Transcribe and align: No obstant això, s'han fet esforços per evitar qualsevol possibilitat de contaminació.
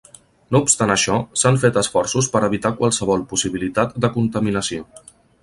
No 0.53 0.59
obstant 0.67 0.93
això, 0.93 1.17
s'han 1.41 1.59
fet 1.63 1.77
esforços 1.81 2.31
per 2.37 2.41
evitar 2.49 2.73
qualsevol 2.81 3.27
possibilitat 3.35 3.95
de 4.07 4.13
contaminació. 4.19 4.91